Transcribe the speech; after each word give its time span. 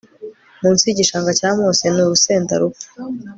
Munsi 0.61 0.83
yigishanga 0.87 1.31
cya 1.39 1.49
mose 1.57 1.85
Nurusenda 1.93 2.53
rupfa 2.61 2.87